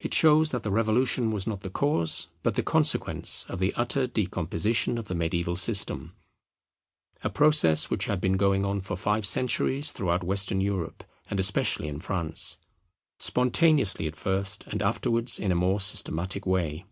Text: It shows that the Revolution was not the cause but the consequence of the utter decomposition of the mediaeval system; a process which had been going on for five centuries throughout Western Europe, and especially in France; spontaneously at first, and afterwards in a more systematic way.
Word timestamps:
It 0.00 0.12
shows 0.12 0.50
that 0.50 0.64
the 0.64 0.70
Revolution 0.72 1.30
was 1.30 1.46
not 1.46 1.60
the 1.60 1.70
cause 1.70 2.26
but 2.42 2.56
the 2.56 2.62
consequence 2.64 3.46
of 3.48 3.60
the 3.60 3.72
utter 3.74 4.08
decomposition 4.08 4.98
of 4.98 5.06
the 5.06 5.14
mediaeval 5.14 5.54
system; 5.54 6.16
a 7.22 7.30
process 7.30 7.88
which 7.88 8.06
had 8.06 8.20
been 8.20 8.36
going 8.36 8.64
on 8.64 8.80
for 8.80 8.96
five 8.96 9.24
centuries 9.24 9.92
throughout 9.92 10.24
Western 10.24 10.60
Europe, 10.60 11.04
and 11.30 11.38
especially 11.38 11.86
in 11.86 12.00
France; 12.00 12.58
spontaneously 13.20 14.08
at 14.08 14.16
first, 14.16 14.64
and 14.66 14.82
afterwards 14.82 15.38
in 15.38 15.52
a 15.52 15.54
more 15.54 15.78
systematic 15.78 16.46
way. 16.46 16.84